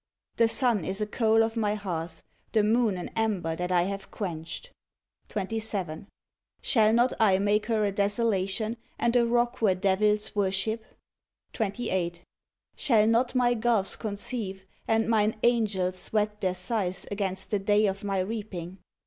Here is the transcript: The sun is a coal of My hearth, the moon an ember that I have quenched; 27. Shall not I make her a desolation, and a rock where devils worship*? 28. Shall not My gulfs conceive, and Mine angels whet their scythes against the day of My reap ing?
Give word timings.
The 0.37 0.47
sun 0.47 0.83
is 0.83 0.99
a 0.99 1.05
coal 1.05 1.43
of 1.43 1.55
My 1.55 1.75
hearth, 1.75 2.23
the 2.53 2.63
moon 2.63 2.97
an 2.97 3.09
ember 3.09 3.55
that 3.55 3.71
I 3.71 3.83
have 3.83 4.09
quenched; 4.09 4.71
27. 5.29 6.07
Shall 6.59 6.91
not 6.91 7.13
I 7.19 7.37
make 7.37 7.67
her 7.67 7.85
a 7.85 7.91
desolation, 7.91 8.77
and 8.97 9.15
a 9.15 9.27
rock 9.27 9.61
where 9.61 9.75
devils 9.75 10.35
worship*? 10.35 10.83
28. 11.53 12.23
Shall 12.75 13.05
not 13.05 13.35
My 13.35 13.53
gulfs 13.53 13.95
conceive, 13.95 14.65
and 14.87 15.07
Mine 15.07 15.35
angels 15.43 16.07
whet 16.07 16.41
their 16.41 16.55
scythes 16.55 17.05
against 17.11 17.51
the 17.51 17.59
day 17.59 17.85
of 17.85 18.03
My 18.03 18.21
reap 18.21 18.55
ing? 18.55 18.79